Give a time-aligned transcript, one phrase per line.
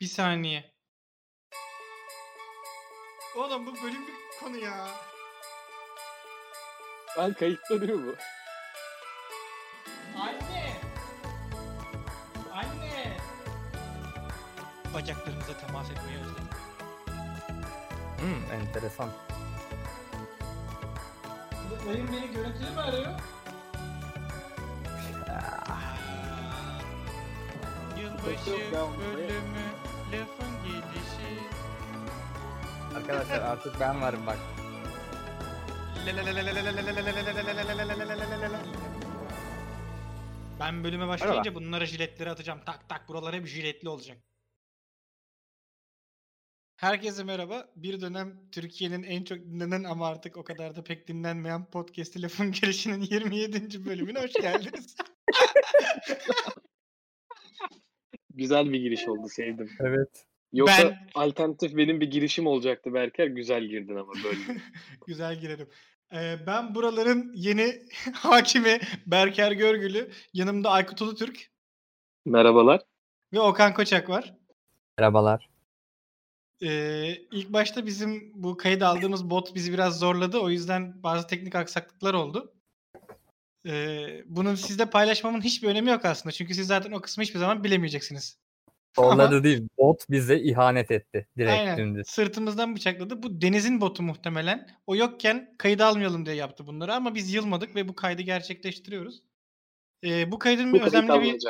[0.00, 0.72] Bir saniye.
[3.36, 4.88] Oğlum bu bölüm bir konu ya.
[7.18, 8.14] Ben kayıtta duruyor bu.
[10.20, 10.76] Anne!
[12.52, 13.16] Anne!
[14.94, 16.48] Bacaklarımıza temas etmeyi özledim.
[18.18, 19.10] Hmm, enteresan.
[21.86, 23.20] Dayım beni görüntülü mü arıyor?
[28.00, 29.65] Yılbaşı yok, ben- bölümü
[33.08, 34.38] Arkadaşlar artık ben varım bak.
[40.60, 42.60] Ben bölüme başlayınca bunlara jiletleri atacağım.
[42.66, 44.18] Tak tak buralar hep jiletli olacak.
[46.76, 47.68] Herkese merhaba.
[47.76, 52.52] Bir dönem Türkiye'nin en çok dinlenen ama artık o kadar da pek dinlenmeyen podcast'i Lafın
[52.52, 53.84] Gelişi'nin 27.
[53.84, 54.96] bölümüne hoş geldiniz.
[58.34, 59.70] Güzel bir giriş oldu sevdim.
[59.80, 60.26] Evet.
[60.56, 63.26] Yoksa Ben- alternatif benim bir girişim olacaktı Berker.
[63.26, 64.60] Güzel girdin ama böyle.
[65.06, 65.68] Güzel girerim.
[66.12, 67.82] Ee, ben buraların yeni
[68.12, 70.10] hakimi Berker Görgülü.
[70.32, 71.50] Yanımda Aykut Ulutürk
[72.24, 72.80] Merhabalar.
[73.32, 74.34] ve Okan Koçak var.
[74.98, 75.48] Merhabalar.
[76.62, 80.38] Ee, ilk başta bizim bu kayıt aldığımız bot bizi biraz zorladı.
[80.38, 82.52] O yüzden bazı teknik aksaklıklar oldu.
[83.66, 86.32] Ee, bunu sizle paylaşmamın hiçbir önemi yok aslında.
[86.32, 88.38] Çünkü siz zaten o kısmı hiçbir zaman bilemeyeceksiniz.
[88.96, 89.68] Zorladı değil.
[89.78, 91.26] Bot bize ihanet etti.
[91.38, 91.76] Direkt Aynen.
[91.76, 92.06] dümdüz.
[92.06, 93.22] Sırtımızdan bıçakladı.
[93.22, 94.68] Bu Deniz'in botu muhtemelen.
[94.86, 99.22] O yokken kayıt almayalım diye yaptı bunları ama biz yılmadık ve bu kaydı gerçekleştiriyoruz.
[100.04, 101.44] Ee, bu kaydın Bu bir önemli bir.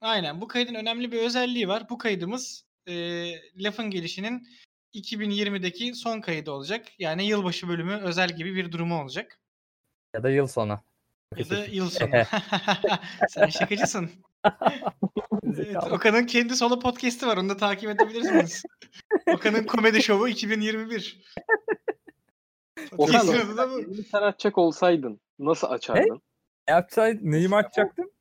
[0.00, 0.40] Aynen.
[0.40, 1.88] Bu kaydın önemli bir özelliği var.
[1.90, 2.94] Bu kaydımız e,
[3.56, 4.48] lafın gelişinin
[4.94, 6.86] 2020'deki son kaydı olacak.
[6.98, 9.40] Yani yılbaşı bölümü özel gibi bir durumu olacak.
[10.14, 10.80] Ya da yıl sonu.
[11.36, 12.10] Ya da yıl sonu.
[13.28, 14.10] Sen şakacısın.
[15.56, 15.92] Evet.
[15.92, 17.36] Okan'ın kendi solo podcast'i var.
[17.36, 18.62] Onu da takip edebilirsiniz.
[19.34, 21.22] Okan'ın komedi şovu 2021.
[22.98, 26.22] Okan yeni sen açacak olsaydın nasıl açardın?
[26.68, 27.30] Ne yapacaktın?
[27.30, 28.12] Neyi mi açacaktın?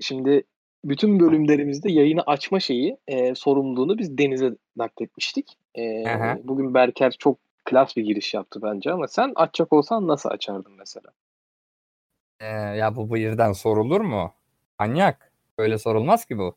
[0.00, 0.44] Şimdi
[0.84, 5.58] bütün bölümlerimizde yayını açma şeyi e, sorumluluğunu biz Deniz'e nakletmiştik.
[5.74, 6.38] E, Aha.
[6.42, 11.10] bugün Berker çok klas bir giriş yaptı bence ama sen açacak olsan nasıl açardın mesela?
[12.40, 14.34] Ee, ya bu birden sorulur mu?
[14.78, 15.29] Manyak.
[15.60, 16.56] Böyle sorulmaz ki bu.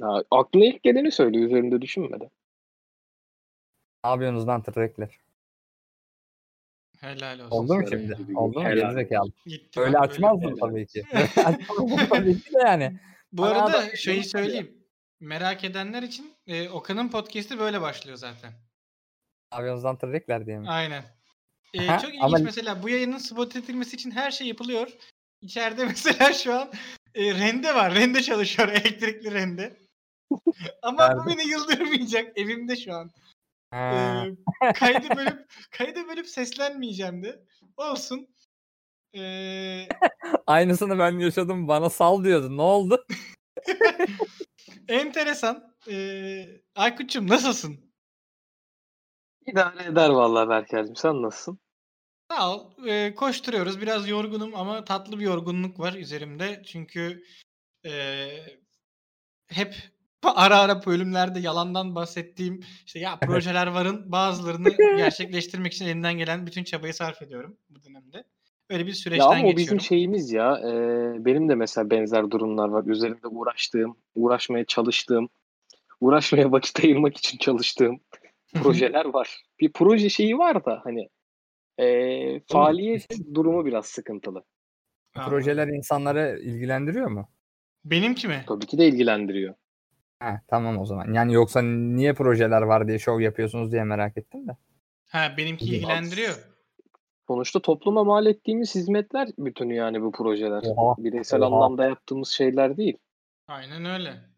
[0.00, 2.30] Ya, aklına ilk geleni söyle üzerinde düşünmeden.
[4.04, 5.18] Ne yapıyorsunuz lan tırrekler?
[7.00, 7.50] Helal olsun.
[7.50, 8.16] Oldu mu şimdi?
[8.34, 8.64] Oldu mu?
[8.64, 9.26] Helal.
[9.46, 11.02] Gitti Öyle açmazdım tabii ki.
[11.44, 13.00] Açmazdım tabii ki de yani.
[13.32, 14.84] Bu Bana arada adam- şeyi söyleyeyim.
[15.20, 18.52] Merak edenler için e, Okan'ın podcast'i böyle başlıyor zaten.
[19.54, 20.68] Lan tırrekler diye mi?
[20.68, 21.04] Aynen.
[21.74, 24.88] E, çok ilginç ama- mesela bu yayının spot edilmesi için her şey yapılıyor.
[25.40, 26.72] İçeride mesela şu an
[27.14, 27.94] e, rende var.
[27.94, 28.68] Rende çalışıyor.
[28.72, 29.76] Elektrikli rende.
[30.82, 32.38] Ama bu beni yıldırmayacak.
[32.38, 33.10] Evimde şu an.
[33.70, 34.24] Ha.
[34.62, 37.42] E, kaydı bölüp kaydı bölüp seslenmeyeceğim de.
[37.76, 38.28] Olsun.
[39.16, 39.88] E,
[40.46, 41.68] Aynısını ben yaşadım.
[41.68, 42.56] Bana sal diyordu.
[42.56, 43.06] Ne oldu?
[44.88, 45.74] enteresan.
[45.90, 46.44] E,
[46.74, 47.92] Aykut'cum nasılsın?
[49.46, 51.58] İdare eder vallahi Berker'cim sen nasılsın?
[52.36, 52.70] Sağ ol.
[52.86, 53.80] Ee, koşturuyoruz.
[53.80, 56.62] Biraz yorgunum ama tatlı bir yorgunluk var üzerimde.
[56.66, 57.22] Çünkü
[57.84, 58.58] eee,
[59.46, 59.74] hep
[60.22, 66.64] ara ara bölümlerde yalandan bahsettiğim işte ya projeler varın bazılarını gerçekleştirmek için elimden gelen bütün
[66.64, 68.24] çabayı sarf ediyorum bu dönemde.
[68.70, 69.80] Öyle bir Ya süreçten ama o bizim geçiyorum.
[69.80, 70.58] şeyimiz ya.
[70.58, 70.72] e,
[71.24, 72.84] benim de mesela benzer durumlar var.
[72.86, 75.28] Üzerinde uğraştığım, uğraşmaya çalıştığım,
[76.00, 78.00] uğraşmaya vakit ayırmak için çalıştığım
[78.54, 79.42] projeler var.
[79.60, 81.08] Bir proje şeyi var da hani
[81.78, 84.44] e, faaliyet durumu biraz sıkıntılı.
[85.14, 87.28] Aa, projeler insanları ilgilendiriyor mu?
[87.84, 88.44] Benimki mi?
[88.46, 89.54] Tabii ki de ilgilendiriyor.
[90.18, 91.12] Ha, tamam o zaman.
[91.12, 94.56] Yani yoksa niye projeler var diye şov yapıyorsunuz diye merak ettim de.
[95.06, 96.34] Ha benimki ilgilendiriyor.
[97.26, 100.62] Sonuçta topluma mal ettiğimiz hizmetler bütünü yani bu projeler.
[100.66, 100.94] Oha.
[100.98, 101.46] Bireysel Oha.
[101.46, 102.98] anlamda yaptığımız şeyler değil.
[103.48, 104.31] Aynen öyle.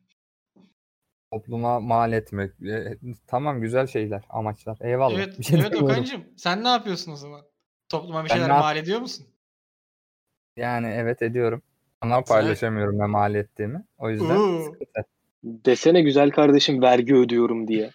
[1.35, 2.63] Topluma mal etmek.
[2.63, 4.79] E, tamam güzel şeyler, amaçlar.
[4.81, 5.15] Eyvallah.
[5.15, 5.83] Evet, Bir şey evet.
[5.83, 6.25] Okan'cığım.
[6.37, 7.41] Sen ne yapıyorsun o zaman?
[7.89, 9.27] Topluma bir Ben şeyler yap- mal ediyor musun?
[10.57, 11.63] Yani evet ediyorum.
[12.01, 13.85] Ama paylaşamıyorum ne mal ettiğimi.
[13.99, 15.05] O yüzden sıkıntı.
[15.45, 17.91] Desene güzel kardeşim vergi ödüyorum diye.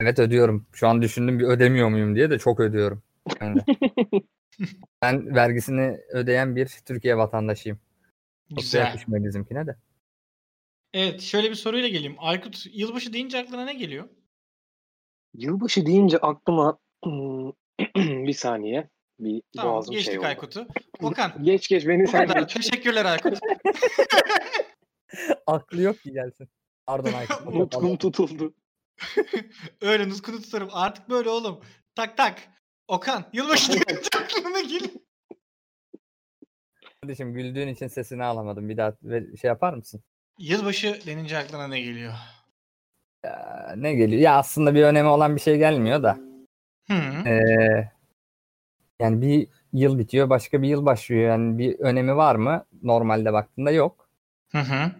[0.00, 0.66] Evet ödüyorum.
[0.72, 3.02] Şu an düşündüm bir ödemiyor muyum diye de çok ödüyorum.
[3.40, 3.64] Ben, de.
[5.02, 7.78] ben vergisini ödeyen bir Türkiye vatandaşıyım.
[8.48, 8.84] Çok da Güzel.
[8.86, 9.76] yakışmıyor bizimkine de.
[10.94, 12.16] Evet şöyle bir soruyla geleyim.
[12.18, 14.08] Aykut yılbaşı deyince aklına ne geliyor?
[15.34, 17.50] Yılbaşı deyince aklıma hmm,
[18.26, 18.90] bir saniye.
[19.20, 20.26] Bir Tamam boğazım geçtik şey oldu.
[20.26, 20.66] Aykut'u.
[21.02, 22.40] Okan Geç geç beni sen kadar.
[22.40, 22.54] geç.
[22.54, 23.38] Teşekkürler Aykut.
[25.46, 26.48] Aklı yok ki gelsin.
[26.86, 27.46] Pardon Aykut.
[27.54, 28.54] Nutkum tutuldu.
[29.80, 30.68] Öyle nuskunu tutarım.
[30.72, 31.60] Artık böyle oğlum.
[31.94, 32.38] Tak tak.
[32.88, 35.00] Okan yılbaşı deyince aklına geliyor.
[37.00, 38.68] Kardeşim güldüğün için sesini alamadım.
[38.68, 38.96] Bir daha
[39.40, 40.02] şey yapar mısın?
[40.40, 42.12] Yılbaşı denince aklına ne geliyor?
[43.24, 44.22] Ya, ne geliyor?
[44.22, 46.18] Ya aslında bir önemi olan bir şey gelmiyor da.
[46.86, 46.94] Hı.
[47.28, 47.90] Ee,
[49.00, 51.22] yani bir yıl bitiyor, başka bir yıl başlıyor.
[51.22, 52.64] Yani bir önemi var mı?
[52.82, 54.08] Normalde baktığında yok.
[54.52, 54.92] Hı hı.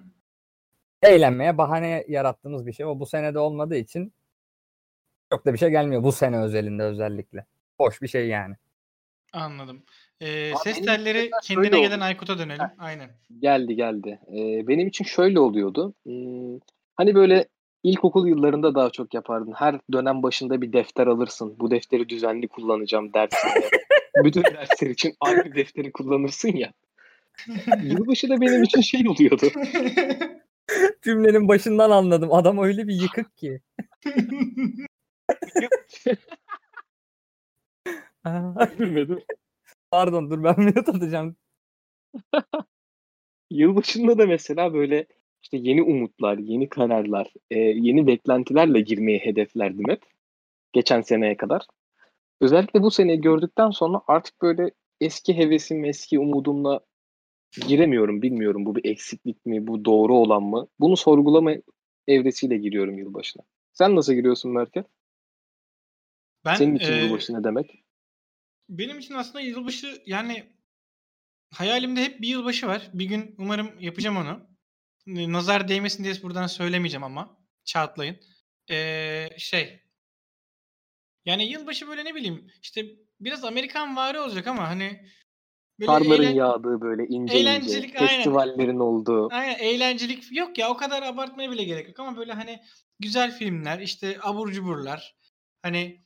[1.03, 2.87] Eğlenmeye bahane yarattığımız bir şey.
[2.87, 4.13] O bu sene de olmadığı için
[5.33, 6.03] çok da bir şey gelmiyor.
[6.03, 7.47] Bu sene özelinde özellikle.
[7.79, 8.55] Boş bir şey yani.
[9.33, 9.83] Anladım.
[10.21, 12.01] Ee, Abi ses telleri kendine gelen.
[12.01, 12.67] Aykut'a dönelim.
[12.79, 13.11] Aynen.
[13.39, 14.21] Geldi geldi.
[14.29, 15.95] Ee, benim için şöyle oluyordu.
[16.05, 16.59] Hmm,
[16.97, 17.49] hani böyle
[17.83, 19.53] ilkokul yıllarında daha çok yapardın.
[19.53, 21.57] Her dönem başında bir defter alırsın.
[21.59, 23.71] Bu defteri düzenli kullanacağım dersinde.
[24.25, 26.73] Bütün dersler için aynı defteri kullanırsın ya.
[27.83, 29.47] Yılbaşı da benim için şey oluyordu.
[31.03, 32.33] Cümlenin başından anladım.
[32.33, 33.61] Adam öyle bir yıkık ki.
[38.79, 39.21] Bilmedim.
[39.91, 41.37] Pardon dur ben minut atacağım.
[43.51, 45.07] Yılbaşında da mesela böyle
[45.43, 50.03] işte yeni umutlar, yeni kararlar, e, yeni beklentilerle girmeyi hedeflerdim hep.
[50.73, 51.67] Geçen seneye kadar.
[52.41, 54.71] Özellikle bu seneyi gördükten sonra artık böyle
[55.01, 56.81] eski hevesim, eski umudumla
[57.67, 58.23] giremiyorum.
[58.23, 60.69] Bilmiyorum bu bir eksiklik mi, bu doğru olan mı?
[60.81, 61.53] Bunu sorgulama
[62.09, 63.43] evresiyle giriyorum yılbaşına.
[63.73, 64.85] Sen nasıl giriyorsun Merkel?
[66.45, 67.85] Ben Senin için e, yılbaşı ne demek?
[68.71, 70.53] Benim için aslında yılbaşı yani
[71.55, 72.91] hayalimde hep bir yılbaşı var.
[72.95, 74.51] Bir gün umarım yapacağım onu.
[75.07, 77.39] N- Nazar değmesin diye buradan söylemeyeceğim ama.
[77.65, 78.17] Çağatlayın.
[78.71, 79.83] Ee, şey.
[81.25, 82.87] Yani yılbaşı böyle ne bileyim işte
[83.21, 85.07] biraz Amerikan vari olacak ama hani
[85.81, 88.09] böyle Karların eğlen- yağdığı böyle ince ince eğlencelik, aynen.
[88.09, 89.29] festivallerin olduğu.
[89.33, 92.63] Aynen eğlencelik yok ya o kadar abartmaya bile gerek yok ama böyle hani
[92.99, 95.17] güzel filmler işte abur cuburlar
[95.63, 96.05] hani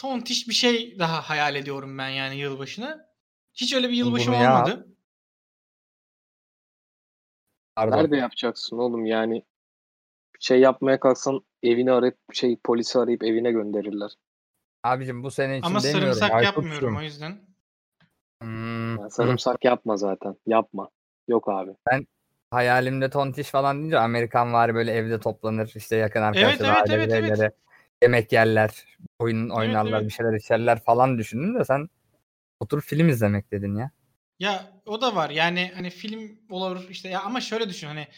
[0.00, 3.06] tontiş bir şey daha hayal ediyorum ben yani yılbaşına.
[3.54, 4.86] Hiç öyle bir yılbaşı Bunu olmadı.
[7.76, 7.96] Pardon.
[7.96, 9.44] Nerede yapacaksın oğlum yani
[10.40, 14.10] şey yapmaya kalksan evini arayıp şey polisi arayıp evine gönderirler.
[14.82, 16.14] Abicim bu sene için Ama demiyorum.
[16.14, 17.40] sarımsak yapmıyorum o yüzden.
[18.42, 20.36] Hmm, Yani sarımsak yapma zaten.
[20.46, 20.90] Yapma.
[21.28, 21.70] Yok abi.
[22.50, 27.40] Hayalimde tontiş falan deyince Amerikan var böyle evde toplanır işte yakın arkadaşlar evet, evet, bireyleri,
[27.40, 27.54] evet.
[28.02, 28.70] Yemek yerler
[29.18, 30.08] oyun oynarlar evet.
[30.08, 31.88] bir şeyler içerler falan düşündün de sen
[32.60, 33.90] oturup film izlemek dedin ya.
[34.38, 38.08] Ya o da var yani hani film olur işte ya ama şöyle düşün hani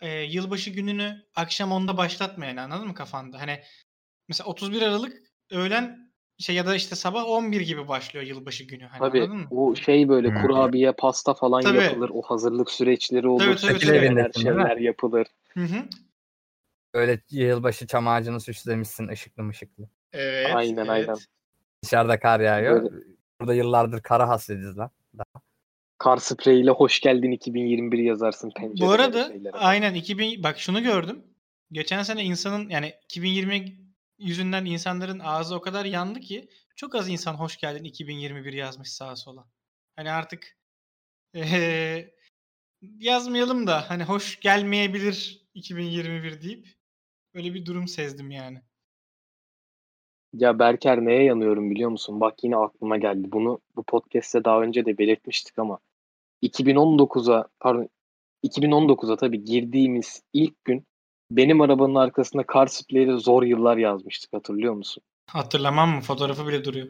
[0.00, 3.40] e, yılbaşı gününü akşam 10'da başlatma yani anladın mı kafanda?
[3.40, 3.60] Hani
[4.28, 5.16] mesela 31 Aralık
[5.50, 6.08] öğlen
[6.38, 9.46] şey ya da işte sabah 11 gibi başlıyor yılbaşı günü hani Tabii anladın mı?
[9.50, 10.42] o şey böyle Hmm.
[10.42, 11.76] kurabiye, pasta falan Tabii.
[11.76, 12.10] yapılır.
[12.14, 13.44] O hazırlık süreçleri olur.
[13.44, 13.80] Tabii, tabii, tabii.
[13.80, 15.26] Şeyler, şeyler yapılır.
[15.48, 15.84] Hı hı.
[16.94, 19.88] Böyle yılbaşı çam ağacını süslemişsin ışıklı mışıklı.
[20.12, 20.54] Evet.
[20.54, 20.88] Aynen, evet.
[20.90, 21.16] aynen.
[21.84, 22.82] Dışarıda kar yağıyor.
[22.82, 23.04] Böyle-
[23.40, 24.90] Burada yıllardır kara hasretiz lan.
[25.98, 28.88] Kar spreyiyle hoş geldin 2021 yazarsın pencereye.
[28.88, 31.24] Bu arada aynen 2000 bak şunu gördüm.
[31.72, 33.78] Geçen sene insanın yani 2020
[34.18, 39.16] yüzünden insanların ağzı o kadar yandı ki çok az insan hoş geldin 2021 yazmış sağa
[39.16, 39.48] sola.
[39.96, 40.56] Hani artık
[41.34, 42.14] eee,
[42.98, 46.77] yazmayalım da hani hoş gelmeyebilir 2021 deyip
[47.34, 48.58] öyle bir durum sezdim yani.
[50.32, 52.20] Ya Berker neye yanıyorum biliyor musun?
[52.20, 53.32] Bak yine aklıma geldi.
[53.32, 55.78] Bunu bu podcast'te daha önce de belirtmiştik ama
[56.42, 57.88] 2019'a pardon
[58.42, 60.86] 2019'a tabii girdiğimiz ilk gün
[61.30, 65.02] benim arabanın arkasında kar spreyleri zor yıllar yazmıştık hatırlıyor musun?
[65.26, 66.00] Hatırlamam mı?
[66.00, 66.88] Fotoğrafı bile duruyor.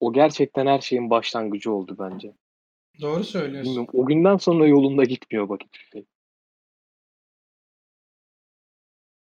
[0.00, 2.32] O gerçekten her şeyin başlangıcı oldu bence.
[3.00, 3.70] Doğru söylüyorsun.
[3.70, 6.04] Bilmiyorum, o günden sonra yolunda gitmiyor bak hiçbir şey.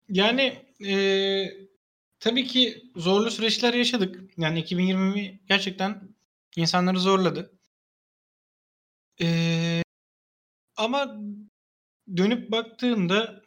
[0.09, 1.69] Yani eee,
[2.21, 4.21] tabii ki zorlu süreçler yaşadık.
[4.37, 6.09] Yani 2020 gerçekten
[6.57, 7.59] insanları zorladı.
[9.19, 9.83] Eee,
[10.77, 11.17] ama
[12.17, 13.43] dönüp baktığında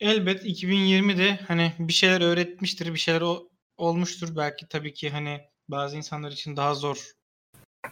[0.00, 4.36] elbet 2020'de hani bir şeyler öğretmiştir, bir şeyler o- olmuştur.
[4.36, 7.12] Belki tabii ki hani bazı insanlar için daha zor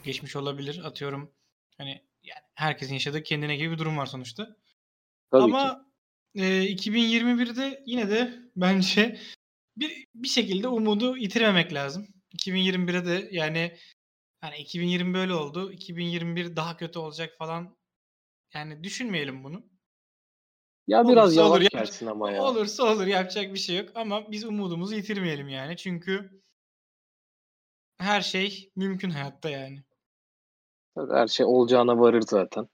[0.05, 0.81] geçmiş olabilir.
[0.85, 1.33] Atıyorum
[1.79, 1.91] hani
[2.25, 4.57] yani herkesin yaşadığı kendine gibi bir durum var sonuçta.
[5.33, 5.75] Tabii ki.
[6.35, 9.19] E, 2021'de yine de bence
[9.77, 12.09] bir bir şekilde umudu yitirmemek lazım.
[12.37, 13.77] 2021'e de yani
[14.41, 15.73] hani 2020 böyle oldu.
[15.73, 17.77] 2021 daha kötü olacak falan.
[18.55, 19.63] Yani düşünmeyelim bunu.
[20.87, 22.43] Ya biraz Olursa olur, yavaş gelsin ama ya.
[22.43, 25.77] Olursa olur yapacak bir şey yok ama biz umudumuzu yitirmeyelim yani.
[25.77, 26.41] Çünkü
[27.99, 29.85] her şey mümkün hayatta yani.
[31.11, 32.69] Her şey olacağına varır zaten.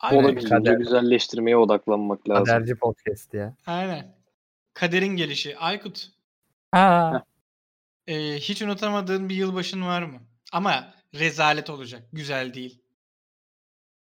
[0.00, 0.18] Aynen.
[0.24, 2.44] Olabildiğince kader- güzelleştirmeye odaklanmak lazım.
[2.44, 3.56] Kaderci podcast ya.
[3.66, 4.14] Aynen.
[4.74, 5.58] Kaderin gelişi.
[5.58, 6.08] Aykut.
[6.72, 7.24] Ha.
[8.06, 10.20] e, hiç unutamadığın bir yılbaşın var mı?
[10.52, 12.02] Ama rezalet olacak.
[12.12, 12.78] Güzel değil.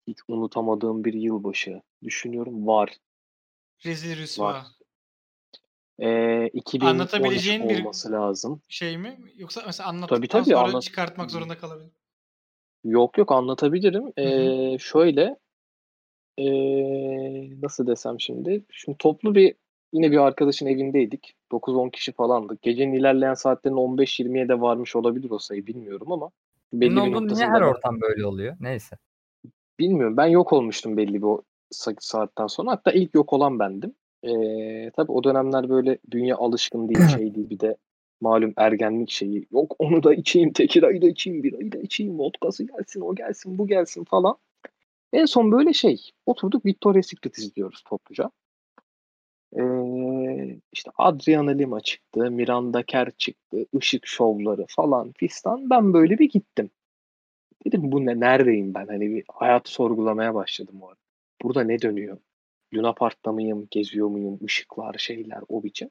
[0.07, 1.81] Hiç unutamadığım bir yılbaşı.
[2.03, 2.93] Düşünüyorum var.
[3.85, 4.43] Rezil rüsva.
[4.53, 4.65] Var.
[5.99, 8.61] Ee, 2013 Anlatabileceğin bir- olması lazım.
[8.69, 9.19] Şey mi?
[9.37, 11.91] Yoksa mesela anlattıktan Tabii, tabii, sonra anlat- çıkartmak zorunda kalabilir.
[12.83, 14.03] Yok yok anlatabilirim.
[14.17, 15.37] Ee, şöyle
[16.37, 18.63] ee, nasıl desem şimdi?
[18.71, 19.55] Şimdi toplu bir
[19.93, 21.35] yine bir arkadaşın evindeydik.
[21.51, 22.61] 9-10 kişi falandık.
[22.61, 26.29] Gecenin ilerleyen saatlerinde 15-20'ye de varmış olabilir o sayı bilmiyorum ama
[26.73, 28.55] belli Senin bir olduğun niye noktasında her ortam böyle oluyor?
[28.59, 28.95] Neyse.
[29.79, 30.17] bilmiyorum.
[30.17, 31.29] Ben yok olmuştum belli bir
[31.99, 32.71] saatten sonra.
[32.71, 33.93] Hatta ilk yok olan bendim.
[34.23, 37.49] Ee, tabii o dönemler böyle dünya alışkın değil şey değil.
[37.49, 37.77] Bir de
[38.21, 39.47] malum ergenlik şeyi.
[39.51, 43.67] Yok onu da içeyim, tekirayı da içeyim, birayı da içeyim, vodkası gelsin, o gelsin, bu
[43.67, 44.37] gelsin falan.
[45.13, 46.11] En son böyle şey.
[46.25, 48.31] Oturduk Victoria's Secret izliyoruz topluca.
[49.57, 55.69] Ee, işte Adriana Lima çıktı, Miranda Kerr çıktı, ışık şovları falan fistan.
[55.69, 56.71] Ben böyle bir gittim.
[57.65, 58.87] Dedim bu ne, neredeyim ben?
[58.87, 60.99] Hani bir hayatı sorgulamaya başladım o arada.
[61.41, 62.17] Burada ne dönüyor?
[62.73, 63.67] Luna Park'ta mıyım?
[63.71, 64.39] Geziyor muyum?
[64.41, 65.89] Işıklar, şeyler, o biçim.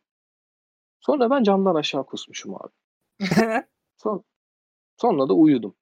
[1.00, 2.72] Sonra ben camdan aşağı kusmuşum abi.
[3.96, 4.24] Son,
[5.00, 5.74] sonra da uyudum.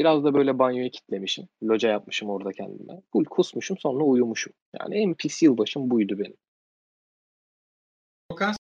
[0.00, 1.48] Biraz da böyle banyoya kitlemişim.
[1.62, 3.02] Loca yapmışım orada kendime.
[3.12, 4.52] Full kusmuşum sonra uyumuşum.
[4.80, 6.36] Yani en pis yılbaşım buydu benim.
[8.30, 8.54] Okan,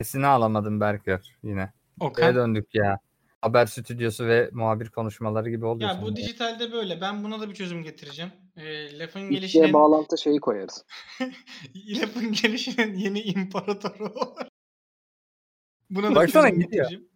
[0.00, 1.72] Sesini alamadım Berker yine.
[2.00, 2.34] Okan.
[2.34, 2.98] döndük ya.
[3.40, 5.90] Haber stüdyosu ve muhabir konuşmaları gibi oluyor.
[5.90, 6.20] Ya bu şimdi.
[6.20, 7.00] dijitalde böyle.
[7.00, 8.32] Ben buna da bir çözüm getireceğim.
[8.56, 10.84] E, lafın İkiye gelişinin bağlantı şeyi koyarız.
[11.74, 14.14] lafın gelişinin yeni imparatoru.
[15.90, 16.84] buna da bir Baksana çözüm gidiyor.
[16.84, 17.15] getireceğim.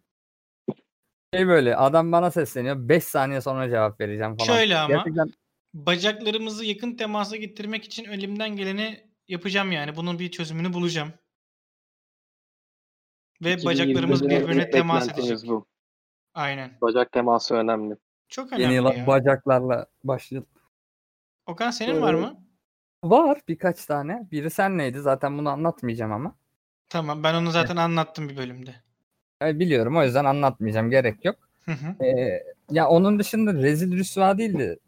[1.33, 2.75] Şey böyle adam bana sesleniyor.
[2.89, 4.47] 5 saniye sonra cevap vereceğim falan.
[4.57, 4.93] Şöyle ama.
[4.95, 5.31] Gerçekten
[5.73, 9.95] Bacaklarımızı yakın temasa getirmek için elimden geleni yapacağım yani.
[9.95, 11.13] Bunun bir çözümünü bulacağım.
[13.41, 15.49] Ve bacaklarımız 2020'de birbirine temas edecek.
[15.49, 15.65] bu.
[16.33, 16.77] Aynen.
[16.81, 17.95] Bacak teması önemli.
[18.29, 19.07] Çok yeni önemli yıla ya.
[19.07, 20.49] bacaklarla başlayalım.
[21.45, 22.45] Okan senin var Ee, mı?
[23.03, 24.27] Var birkaç tane.
[24.31, 24.99] Biri sen neydi?
[24.99, 26.35] Zaten bunu anlatmayacağım ama.
[26.89, 28.75] Tamam ben onu zaten anlattım bir bölümde.
[29.41, 30.89] E, biliyorum o yüzden anlatmayacağım.
[30.89, 31.35] Gerek yok.
[31.65, 32.05] Hı hı.
[32.05, 34.79] Ee, ya onun dışında rezil rüsva değildi.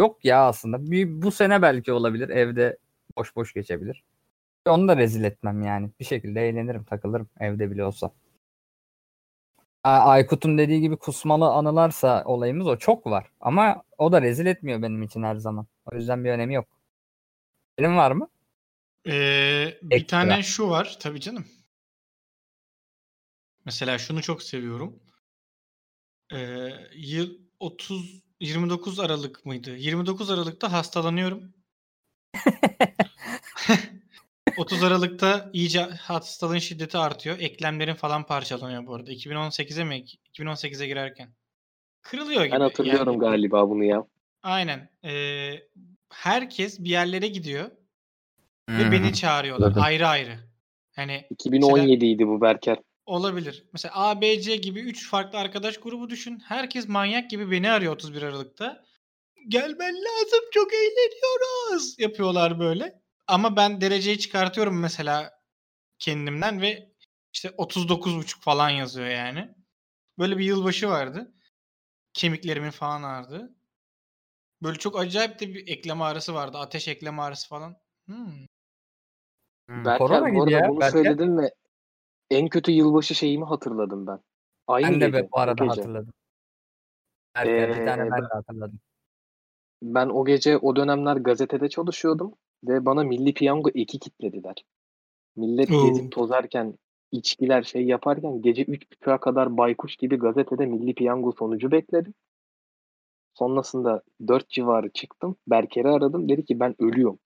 [0.00, 0.90] Yok ya aslında.
[0.90, 2.28] Bir, bu sene belki olabilir.
[2.28, 2.78] Evde
[3.16, 4.04] boş boş geçebilir.
[4.66, 5.90] Onu da rezil etmem yani.
[6.00, 8.10] Bir şekilde eğlenirim, takılırım evde bile olsa.
[9.84, 13.26] Aykut'un dediği gibi kusmalı anılarsa olayımız o çok var.
[13.40, 15.66] Ama o da rezil etmiyor benim için her zaman.
[15.92, 16.66] O yüzden bir önemi yok.
[17.78, 18.28] Senin var mı?
[19.06, 20.20] Ee, bir Ekstra.
[20.20, 21.44] tane şu var tabii canım.
[23.70, 25.00] Mesela şunu çok seviyorum.
[26.32, 29.76] Ee, yıl 30 29 Aralık mıydı?
[29.76, 31.54] 29 Aralık'ta hastalanıyorum.
[34.58, 37.38] 30 Aralık'ta iyice hastalığın şiddeti artıyor.
[37.38, 39.12] Eklemlerin falan parçalanıyor bu arada.
[39.12, 40.04] 2018'e mi?
[40.34, 41.30] 2018'e girerken.
[42.02, 42.54] Kırılıyor gibi.
[42.54, 44.06] Ben hatırlıyorum Yani- galiba bunu ya.
[44.42, 44.88] Aynen.
[45.04, 45.52] Ee,
[46.12, 47.70] herkes bir yerlere gidiyor
[48.70, 48.92] ve Hmm.
[48.92, 49.82] beni çağırıyorlar Anladım.
[49.82, 50.38] ayrı ayrı.
[50.96, 52.78] Hani 2017 idi bu Berker.
[53.10, 53.64] Olabilir.
[53.72, 56.38] Mesela A, B, C gibi 3 farklı arkadaş grubu düşün.
[56.38, 58.84] Herkes manyak gibi beni arıyor 31 Aralık'ta.
[59.48, 63.02] Gelmen lazım çok eğleniyoruz yapıyorlar böyle.
[63.26, 65.40] Ama ben dereceyi çıkartıyorum mesela
[65.98, 66.92] kendimden ve
[67.32, 69.54] işte 39,5 falan yazıyor yani.
[70.18, 71.34] Böyle bir yılbaşı vardı.
[72.12, 73.54] Kemiklerimin falan ağrıdı.
[74.62, 76.58] Böyle çok acayip de bir eklem ağrısı vardı.
[76.58, 77.76] Ateş eklem ağrısı falan.
[78.06, 78.46] Hmm.
[79.68, 80.68] Hmm, Berker Korona bu arada ya.
[80.68, 80.92] bunu Berker.
[80.92, 81.50] söyledin ve
[82.30, 84.18] en kötü yılbaşı şeyimi hatırladım ben.
[84.66, 85.80] Aynı Ben de gece, bu arada gece.
[85.80, 86.12] hatırladım.
[87.34, 88.80] Berker bir tane Ee, ben de hatırladım.
[89.82, 92.34] Ben o gece o dönemler gazetede çalışıyordum
[92.64, 94.64] ve bana Milli Piyango eki kitlediler.
[95.36, 95.86] Millet Oo.
[95.86, 96.78] gezip tozarken,
[97.12, 102.14] içkiler şey yaparken gece 3.30'a kadar baykuş gibi gazetede Milli Piyango sonucu bekledim.
[103.34, 105.36] Sonrasında 4 civarı çıktım.
[105.46, 106.28] Berker'i aradım.
[106.28, 107.18] Dedi ki ben ölüyorum.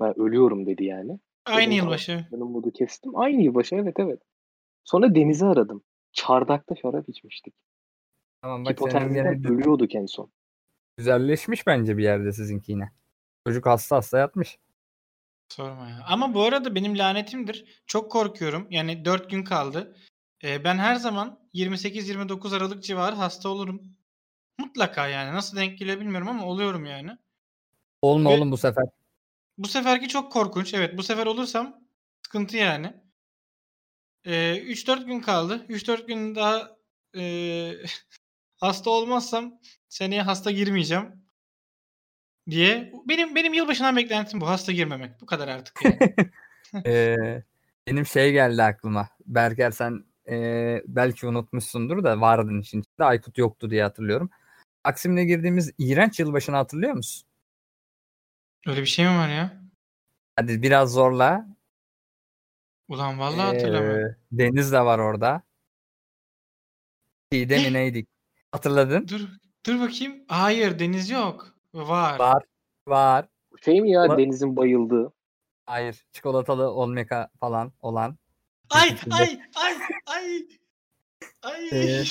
[0.00, 1.18] Ben ölüyorum dedi yani.
[1.48, 2.26] Aynı yılbaşı.
[2.32, 3.16] Ben umudu kestim.
[3.16, 4.22] Aynı yılbaşı evet evet.
[4.84, 5.82] Sonra Deniz'i aradım.
[6.12, 7.54] Çardakta şarap içmiştik.
[8.42, 10.30] Tamam bak Hipotermiden ölüyorduk en son.
[10.96, 12.92] güzelleşmiş bence bir yerde sizinki yine.
[13.46, 14.58] Çocuk hasta hasta yatmış.
[15.48, 16.04] Sorma ya.
[16.08, 17.82] Ama bu arada benim lanetimdir.
[17.86, 18.66] Çok korkuyorum.
[18.70, 19.96] Yani 4 gün kaldı.
[20.44, 23.82] Ee, ben her zaman 28-29 Aralık civarı hasta olurum.
[24.58, 25.34] Mutlaka yani.
[25.34, 27.10] Nasıl denk geliyor bilmiyorum ama oluyorum yani.
[28.02, 28.84] Olma Ve- oğlum bu sefer.
[29.58, 30.74] Bu seferki çok korkunç.
[30.74, 31.80] Evet bu sefer olursam
[32.22, 32.94] sıkıntı yani.
[34.24, 35.66] Ee, 3-4 gün kaldı.
[35.68, 36.78] 3-4 gün daha
[37.16, 37.72] ee,
[38.60, 41.24] hasta olmazsam seneye hasta girmeyeceğim
[42.50, 42.92] diye.
[43.08, 44.48] Benim benim yılbaşından beklentim bu.
[44.48, 45.20] Hasta girmemek.
[45.20, 45.98] Bu kadar artık yani.
[46.86, 47.42] Ee,
[47.86, 49.08] benim şey geldi aklıma.
[49.26, 50.36] Berker sen e,
[50.86, 52.84] belki unutmuşsundur da vardın için.
[52.98, 54.30] Aykut yoktu diye hatırlıyorum.
[54.84, 57.27] Taksim'le girdiğimiz iğrenç yılbaşını hatırlıyor musun?
[58.68, 59.62] Öyle bir şey mi var ya?
[60.36, 61.46] Hadi biraz zorla.
[62.88, 64.10] Ulan vallahi hatırlamıyorum.
[64.10, 65.42] Ee, Deniz de var orada.
[67.32, 68.08] Çiğde mi neydik?
[68.52, 69.08] Hatırladın?
[69.08, 69.20] Dur
[69.66, 70.24] dur bakayım.
[70.28, 71.54] Hayır deniz yok.
[71.74, 72.18] Var.
[72.18, 72.42] Var.
[72.88, 73.28] Var.
[73.64, 75.12] Şey mi ya Ulan- Deniz'in bayıldığı?
[75.66, 76.04] Hayır.
[76.12, 78.18] Çikolatalı olmeka falan olan.
[78.70, 79.74] Ay ay ay
[80.06, 80.46] ay.
[81.42, 81.68] Ay.
[81.72, 82.02] Ee,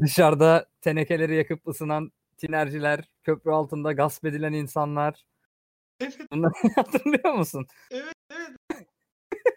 [0.00, 5.24] Dışarıda tenekeleri yakıp ısınan tinerciler, köprü altında gasp edilen insanlar.
[6.00, 6.18] Evet.
[6.32, 7.66] Bunları hatırlıyor musun?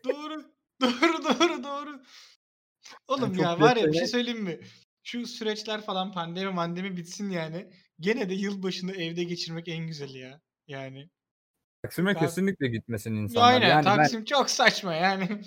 [0.05, 0.53] doğru.
[0.81, 2.01] Doğru doğru doğru.
[3.07, 4.59] Oğlum çok ya var ya bir şey söyleyeyim mi?
[5.03, 7.69] Şu süreçler falan pandemi mandemi bitsin yani.
[7.99, 10.41] Gene de yılbaşını evde geçirmek en güzeli ya.
[10.67, 11.09] Yani.
[11.83, 13.53] Taksim'e Ben- kesinlikle gitmesin insanlar.
[13.53, 15.27] Aynen yani Taksim çok saçma yani.
[15.29, 15.43] ben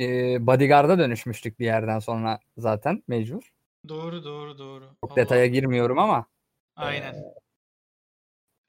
[0.00, 3.52] e, bodyguard'a dönüşmüştük bir yerden sonra zaten mecbur.
[3.88, 4.84] Doğru doğru doğru.
[5.04, 5.16] Çok Allah.
[5.16, 6.26] detaya girmiyorum ama
[6.76, 7.14] Aynen.
[7.14, 7.34] Ee,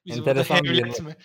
[0.06, 1.04] Biz enteresan bir yılbaşı.
[1.04, 1.16] mi?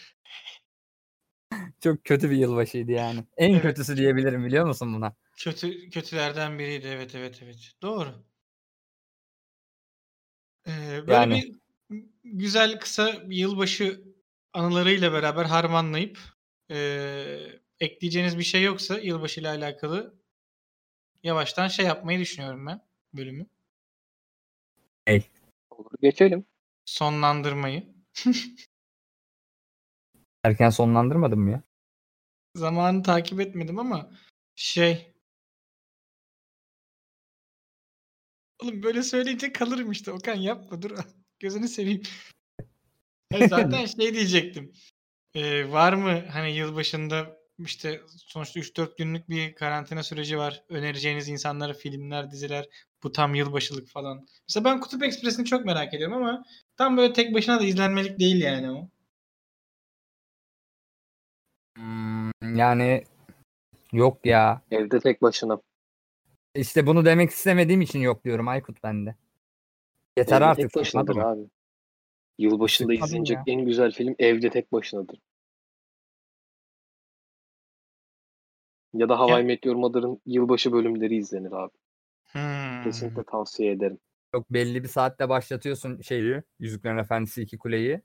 [1.81, 3.24] çok kötü bir yılbaşıydı yani.
[3.38, 3.62] En Evet.
[3.62, 5.15] kötüsü diyebilirim biliyor musun buna?
[5.38, 6.88] Kötü kötülerden biriydi.
[6.88, 7.72] Evet evet evet.
[7.81, 8.25] Doğru.
[10.67, 11.43] Ee, böyle Yani.
[11.43, 11.55] bir
[12.24, 14.03] güzel kısa yılbaşı
[14.53, 16.19] anılarıyla beraber harmanlayıp
[16.72, 17.39] ee,
[17.79, 20.15] ekleyeceğiniz bir şey yoksa yılbaşı ile alakalı
[21.24, 22.81] yavaştan şey yapmayı düşünüyorum ben
[23.13, 23.48] bölümü.
[25.69, 26.46] Olur geçelim.
[26.86, 27.97] Sonlandırmayı.
[30.44, 31.64] Erken sonlandırmadım mı ya?
[32.56, 34.12] Zamanı takip etmedim ama
[34.56, 35.14] şey
[38.64, 40.12] Oğlum böyle söyleyince kalırım işte.
[40.12, 40.92] Okan yapma dur.
[41.40, 42.02] Gözünü seveyim.
[43.32, 44.74] Hayır, zaten şey diyecektim.
[45.36, 50.64] Ee, var mı hani yılbaşında işte sonuçta 3-4 günlük bir karantina süreci var.
[50.70, 52.66] Önereceğiniz insanlara filmler, diziler
[53.03, 54.27] bu tam yılbaşılık falan.
[54.50, 56.46] Mesela ben Kutup Ekspresi'ni çok merak ediyorum ama
[56.77, 58.90] tam böyle tek başına da izlenmelik değil yani o.
[61.77, 63.03] Hmm, yani
[63.92, 64.62] yok ya.
[64.72, 65.62] Evde tek başına.
[66.55, 69.16] İşte bunu demek istemediğim için yok diyorum Aykut bende.
[70.18, 70.74] Yeter Evde artık.
[70.74, 71.42] tek başınadır abi.
[72.38, 73.44] Yılbaşında Sıkmadım izlenecek ya.
[73.48, 75.20] en güzel film Evde Tek Başınadır.
[78.94, 81.74] Ya da How Ya- I Met Your Mother'ın yılbaşı bölümleri izlenir abi.
[82.31, 82.42] Hmm.
[82.83, 84.00] Kesinlikle tavsiye ederim.
[84.31, 86.42] Çok belli bir saatte başlatıyorsun şeyi.
[86.59, 88.01] Yüzüklerin Efendisi 2 kuleyi.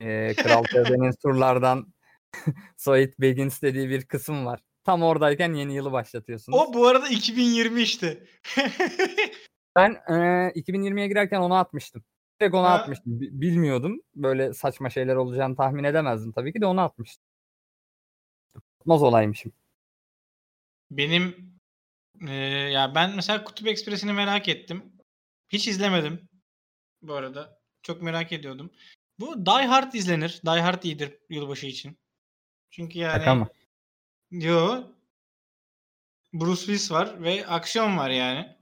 [0.00, 1.94] Ee, Kral Teoden'in surlardan
[2.76, 4.60] Soyit Begins dediği bir kısım var.
[4.84, 6.58] Tam oradayken yeni yılı başlatıyorsunuz.
[6.58, 8.24] O bu arada 2020 işte.
[9.76, 12.04] Ben e, 2020'ye girerken onu atmıştım.
[12.40, 12.74] Direkt onu Ha.
[12.74, 13.20] atmıştım.
[13.20, 14.00] Bi- Bilmiyordum.
[14.14, 17.24] Böyle saçma şeyler olacağını tahmin edemezdim tabii ki de onu atmıştım.
[18.78, 19.52] Tutmaz olaymışım.
[20.90, 21.49] Benim
[22.20, 22.34] eee,
[22.70, 24.92] ya ben mesela Kutup Ekspresi'ni merak ettim.
[25.48, 26.28] Hiç izlemedim
[27.02, 27.60] bu arada.
[27.82, 28.72] Çok merak ediyordum.
[29.18, 30.40] Bu Die Hard izlenir.
[30.46, 31.98] Die Hard iyidir yılbaşı için.
[32.70, 33.48] Çünkü yani Şaka mı?
[34.30, 34.84] yo
[36.32, 38.56] Bruce Willis var ve aksiyon var yani.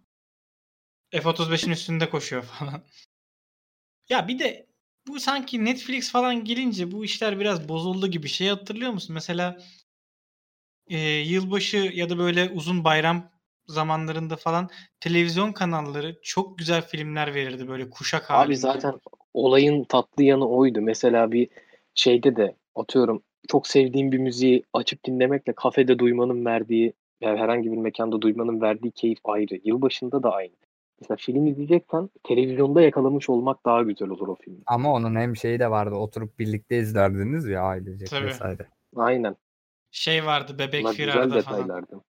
[1.11, 2.85] F-35'in üstünde koşuyor falan.
[4.09, 4.67] Ya bir de
[5.07, 8.29] bu sanki Netflix falan gelince bu işler biraz bozuldu gibi.
[8.29, 9.15] Şey hatırlıyor musun?
[9.15, 9.59] Mesela
[10.89, 13.38] e, yılbaşı ya da böyle uzun bayram
[13.69, 14.69] zamanlarında falan
[15.01, 18.47] televizyon kanalları çok güzel filmler verirdi böyle kuşak halinde.
[18.47, 18.95] Abi zaten
[19.35, 20.81] olayın tatlı yanı oydu.
[20.81, 21.49] Mesela bir
[21.95, 27.77] şeyde de atıyorum çok sevdiğim bir müziği açıp dinlemekle kafede duymanın verdiği yani herhangi bir
[27.77, 29.61] mekanda duymanın verdiği keyif ayrı.
[29.65, 30.53] Yılbaşında da aynı.
[31.01, 34.59] Mesela film izleyeceksen televizyonda yakalamış olmak daha güzel olur o filmi.
[34.67, 35.95] Ama onun hem şeyi de vardı.
[35.95, 38.27] Oturup birlikte izlerdiniz ya ailecek Tabii.
[38.27, 38.67] vesaire.
[38.97, 39.37] Aynen.
[39.91, 41.59] şey vardı Bebek Bunlar güzel Firar'da falan.
[41.59, 41.97] detaylardı.
[41.97, 42.01] Aa,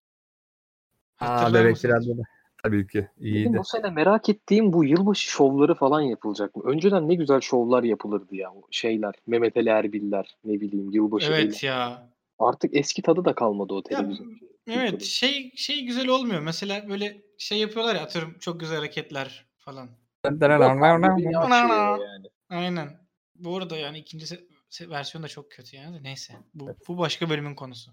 [1.20, 2.06] Hatırlar Bebek mısınız?
[2.06, 2.24] Firar'da da.
[2.64, 3.08] Tabii ki.
[3.18, 3.58] Benim iyiydi.
[3.58, 6.64] bu sene merak ettiğim bu yılbaşı şovları falan yapılacak mı?
[6.66, 8.52] Önceden ne güzel şovlar yapılırdı ya.
[8.54, 12.10] O şeyler, Mehmet Ali Erbiller, ne bileyim yılbaşı Evet ya.
[12.40, 14.38] Artık eski tadı da kalmadı o Ya, televizyon.
[14.68, 15.10] evet kültürü.
[15.10, 16.42] şey şey güzel olmuyor.
[16.42, 19.90] Mesela böyle şey yapıyorlar ya atıyorum çok güzel hareketler falan.
[22.02, 22.26] Yani.
[22.50, 22.90] Aynen.
[23.36, 26.00] Bu arada yani ikinci se- se- versiyon da çok kötü yani.
[26.00, 26.34] de Neyse.
[26.54, 27.92] Bu, bu başka bölümün konusu.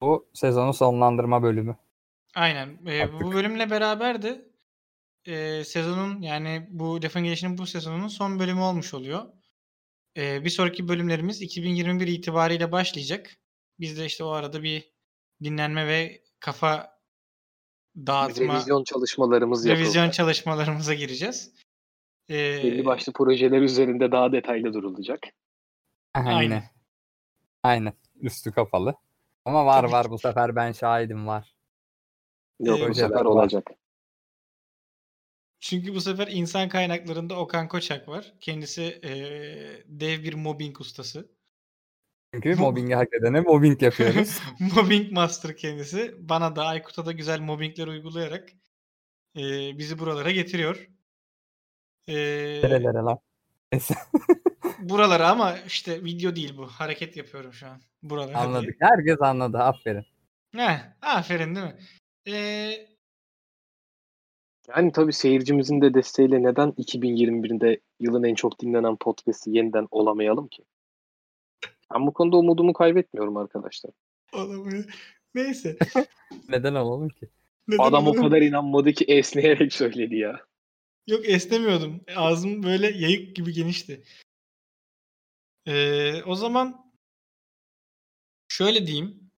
[0.00, 1.76] Bu sezonu sonlandırma bölümü.
[2.34, 2.78] Aynen.
[2.86, 3.20] Ee, Artık.
[3.20, 4.48] bu bölümle beraber de
[5.26, 9.26] e, sezonun yani bu Lafın Gelişi'nin bu sezonun son bölümü olmuş oluyor.
[10.16, 13.36] Ee, bir sonraki bölümlerimiz 2021 itibariyle başlayacak.
[13.80, 14.92] Biz de işte o arada bir
[15.42, 16.98] dinlenme ve kafa
[17.96, 20.14] dağıtma Revizyon çalışmalarımız revizyon yapılacak.
[20.14, 21.54] çalışmalarımıza gireceğiz.
[22.30, 25.20] Ee, Belli başlı projeler üzerinde daha detaylı durulacak.
[26.14, 26.30] Aynen.
[26.36, 26.64] Aynen.
[27.62, 27.92] Aynen.
[28.20, 28.94] Üstü kapalı.
[29.46, 31.54] Ama var Tabii var bu sefer ben şahidim var.
[32.60, 33.70] Yok bu sefer olacak.
[35.60, 38.34] Çünkü bu sefer insan kaynaklarında Okan Koçak var.
[38.40, 41.28] Kendisi eee, dev bir mobbing ustası.
[42.34, 44.40] Çünkü mobbingi hak edene mobbing yapıyoruz.
[44.60, 46.14] mobbing master kendisi.
[46.18, 48.52] Bana da Aykut'a da güzel mobbingler uygulayarak
[49.34, 50.88] eee, bizi buralara getiriyor.
[52.06, 53.18] Eee, Nerelere lan?
[54.78, 56.66] Buralara ama işte video değil bu.
[56.66, 57.80] Hareket yapıyorum şu an.
[58.02, 58.38] Buralara diye.
[58.38, 58.76] Anladık.
[58.80, 59.58] Herkes anladı.
[59.58, 60.04] Aferin.
[60.56, 61.76] Heh, aferin değil mi?
[62.26, 62.88] Eee,
[64.76, 70.64] Yani tabii seyircimizin de desteğiyle neden 2021'de yılın en çok dinlenen podcast'i yeniden olamayalım ki?
[71.94, 73.92] Ben bu konuda umudumu kaybetmiyorum arkadaşlar.
[74.32, 74.84] olamıyor.
[75.34, 75.76] Neyse.
[76.48, 77.28] Neden olalım ki?
[77.68, 78.24] Neden Adam o olamıyor?
[78.24, 80.40] kadar inanmadı ki esneyerek söyledi ya.
[81.06, 82.00] Yok esnemiyordum.
[82.16, 84.02] Ağzım böyle yayık gibi genişti.
[85.66, 86.92] Ee, o zaman
[88.48, 89.30] şöyle diyeyim.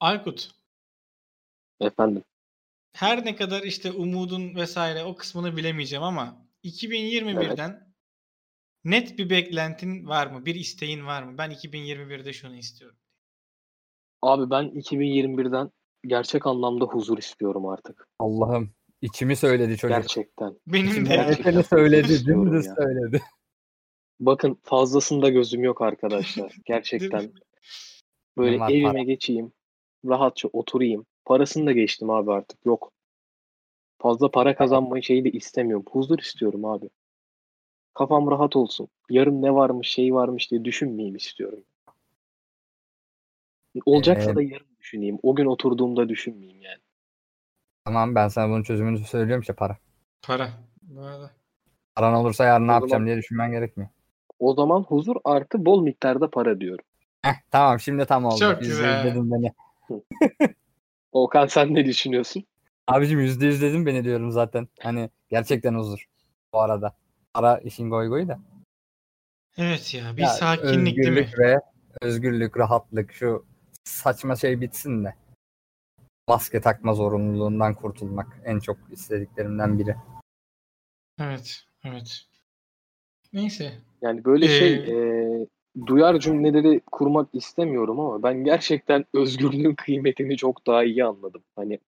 [0.00, 0.50] Aykut
[1.80, 2.24] Efendim.
[2.92, 7.94] her ne kadar işte umudun vesaire o kısmını bilemeyeceğim ama 2021'den
[8.84, 10.46] net bir beklentin var mı?
[10.46, 11.38] Bir isteğin var mı?
[11.38, 12.98] Ben 2021'de şunu istiyorum.
[14.22, 15.70] Abi ben 2021'den
[16.04, 18.08] gerçek anlamda huzur istiyorum artık.
[18.18, 18.74] Allah'ım.
[19.00, 19.96] içimi söyledi çocuk.
[19.96, 20.60] Gerçekten.
[20.66, 22.26] Benim de gerçekten söyledi.
[22.26, 23.22] Dümdüz söyledi.
[24.20, 26.56] Bakın fazlasında gözüm yok arkadaşlar.
[26.64, 27.32] Gerçekten.
[28.38, 29.02] Böyle Bunlar evime para.
[29.02, 29.52] geçeyim.
[30.08, 31.06] Rahatça oturayım.
[31.24, 32.66] Parasını da geçtim abi artık.
[32.66, 32.92] Yok.
[33.98, 35.84] Fazla para kazanmayı şeyi de istemiyorum.
[35.90, 36.90] Huzur istiyorum abi.
[37.94, 38.88] Kafam rahat olsun.
[39.10, 41.64] Yarın ne varmış şey varmış diye düşünmeyeyim istiyorum.
[43.84, 45.18] Olacaksa Ee, da yarın düşüneyim.
[45.22, 46.80] O gün oturduğumda düşünmeyeyim yani.
[47.84, 49.78] Tamam ben sana bunun çözümünü söylüyorum işte para.
[50.22, 50.50] para.
[50.98, 51.30] Arada.
[51.94, 53.90] Paran olursa yarın ne yapacağım diye düşünmen gerekmiyor.
[54.40, 56.84] O zaman huzur artı bol miktarda para diyorum.
[57.22, 58.38] Heh, tamam şimdi tam oldu.
[58.38, 59.04] Çok güzel.
[59.04, 59.52] dedin beni.
[61.12, 62.44] Okan sen ne düşünüyorsun?
[62.86, 64.68] Abicim yüzde yüz dedim beni diyorum zaten.
[64.80, 66.06] Hani gerçekten huzur.
[66.52, 66.96] Bu arada.
[67.34, 68.38] Para işin goy goyu da.
[69.56, 71.18] Evet ya bir Ya, sakinlik değil mi?
[71.18, 71.60] özgürlük ve
[72.02, 73.46] özgürlük, rahatlık şu
[73.84, 75.14] saçma şey bitsin de.
[76.28, 79.96] Maske takma zorunluluğundan kurtulmak en çok istediklerimden biri.
[81.18, 81.64] Evet.
[81.84, 82.26] Evet.
[83.32, 83.72] Neyse.
[84.02, 85.46] Yani böyle şey Ee, e,
[85.86, 91.42] duyar cümleleri kurmak istemiyorum ama ben gerçekten özgürlüğün kıymetini çok daha iyi anladım.
[91.56, 91.78] Hani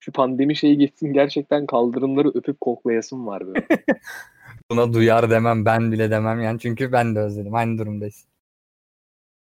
[0.00, 3.66] şu pandemi şeyi geçsin gerçekten kaldırımları öpüp koklayasım var böyle.
[4.70, 7.54] Buna duyar demem ben bile demem yani çünkü ben de özledim.
[7.54, 8.26] Aynı durumdayız.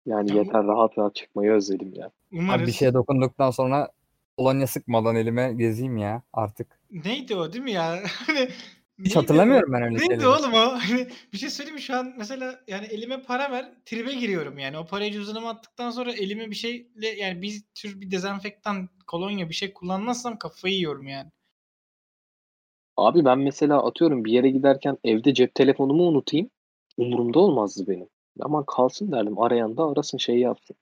[0.06, 2.12] Yani yeter rahat rahat çıkmayı özledim ya.
[2.32, 2.62] Umarız.
[2.62, 3.90] Abi bir şeye dokunduktan sonra
[4.38, 6.80] kolonya sıkmadan elime gezeyim ya artık.
[6.92, 8.00] Neydi o değil mi ya?
[9.00, 10.28] Hiç neydi hatırlamıyorum ben öyle Neydi şeyleri.
[10.28, 10.58] oğlum o?
[10.80, 14.78] Hani bir şey söyleyeyim mi şu an mesela yani elime para ver tribe giriyorum yani.
[14.78, 19.54] O parayı cüzdanıma attıktan sonra elime bir şeyle yani bir tür bir dezenfektan kolonya bir
[19.54, 21.32] şey kullanmazsam kafayı yiyorum yani.
[22.98, 26.50] Abi ben mesela atıyorum bir yere giderken evde cep telefonumu unutayım.
[26.98, 28.08] Umurumda olmazdı benim.
[28.40, 29.40] Aman kalsın derdim.
[29.40, 30.76] Arayan da arasın şey yapsın.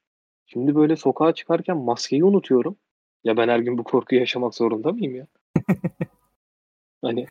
[0.45, 2.78] Şimdi böyle sokağa çıkarken maskeyi unutuyorum.
[3.23, 5.28] Ya ben her gün bu korkuyu yaşamak zorunda mıyım ya?
[7.01, 7.25] Hani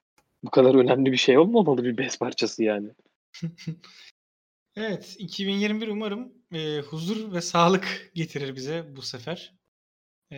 [0.44, 2.88] bu kadar önemli bir şey olmamalı bir bez parçası yani.
[4.76, 9.54] Evet 2021 umarım e, huzur ve sağlık getirir bize bu sefer.
[10.30, 10.36] E,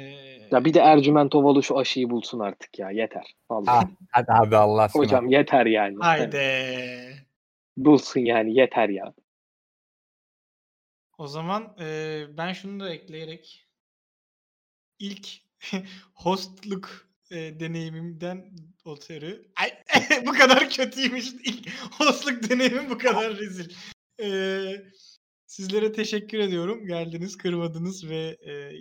[0.50, 2.90] Ya bir de Ercüment Ovalı şu aşıyı bulsun artık ya.
[2.90, 3.34] Yeter.
[3.50, 3.68] Vallahi.
[3.68, 5.02] Ah, hadi abi Allah aşkına.
[5.02, 5.96] Hocam yeter yani.
[6.00, 7.26] haydi.
[7.76, 9.14] Bulsun yani yeter ya.
[11.18, 13.68] O zaman e, ben şunu da ekleyerek
[14.98, 15.28] ilk
[16.14, 19.75] hostluk e, deneyimimden ötürü Ay,
[20.26, 23.74] bu kadar kötüymüş ilk hostluk deneyimim bu kadar rezil.
[24.22, 24.28] E,
[25.46, 26.86] sizlere teşekkür ediyorum.
[26.86, 28.72] Geldiniz, kırmadınız ve e,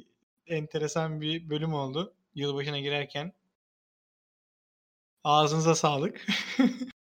[0.56, 3.34] enteresan bir bölüm oldu yılbaşına girerken.
[5.24, 6.26] Ağzınıza sağlık.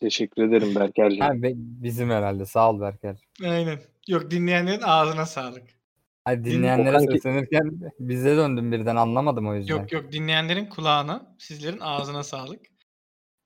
[0.00, 1.20] Teşekkür ederim Berker'cim.
[1.20, 3.16] Ha, be- bizim herhalde sağ ol Berker.
[3.44, 3.80] Aynen.
[4.08, 5.79] Yok dinleyenlerin ağzına sağlık.
[6.24, 9.76] Hadi dinleyenlere Okan seslenirken bize döndüm birden anlamadım o yüzden.
[9.76, 12.60] Yok yok dinleyenlerin kulağına, sizlerin ağzına sağlık.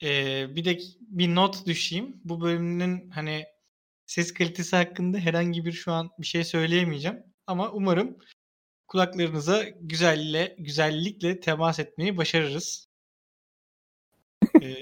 [0.02, 2.20] Ee, bir de bir not düşeyim.
[2.24, 3.44] Bu bölümün hani
[4.06, 7.22] ses kalitesi hakkında herhangi bir şu an bir şey söyleyemeyeceğim.
[7.46, 8.18] Ama umarım
[8.88, 12.88] kulaklarınıza güzelle, güzellikle temas etmeyi başarırız.
[14.62, 14.74] Ee,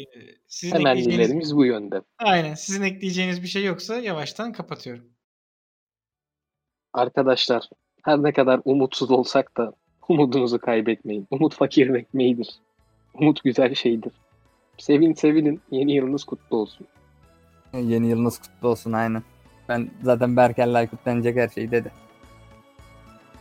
[0.47, 2.03] sizin ekleyeceğiniz, Temennilerimiz bu yönde.
[2.19, 5.12] aynen, sizin ekleyeceğiniz bir şey yoksa yavaştan kapatıyorum.
[6.93, 7.69] Arkadaşlar
[8.03, 9.73] her ne kadar umutsuz olsak da
[10.09, 11.27] Umudunuzu kaybetmeyin.
[11.31, 12.49] Umut fakirin ekmeğidir.
[13.15, 14.13] Umut güzel şeydir.
[14.79, 15.61] Sevin sevinin.
[15.71, 16.87] Yeni yılınız kutlu olsun.
[17.75, 19.23] Yeni yılınız kutlu olsun aynen.
[19.69, 21.91] Ben zaten Berker'le Aykut denecek her şeyi dedi.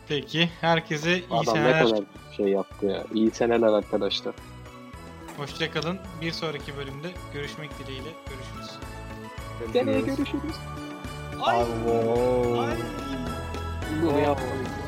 [0.08, 0.50] Peki.
[0.62, 1.84] Herkese iyi Adam ne seneler.
[1.84, 2.04] kadar
[2.38, 3.04] şey yaptı ya.
[3.14, 4.36] İyi seneler arkadaşlar.
[5.38, 5.98] Hoşçakalın.
[6.22, 8.10] Bir sonraki bölümde görüşmek dileğiyle.
[8.26, 8.80] Görüşürüz.
[9.74, 10.56] Seneye görüşürüz.
[11.42, 11.58] Ay.
[11.58, 11.66] Ay.
[12.60, 13.11] Ay.
[14.00, 14.81] 录的要。